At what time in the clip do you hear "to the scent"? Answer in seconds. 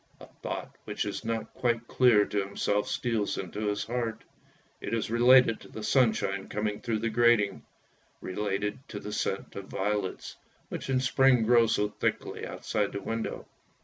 8.87-9.55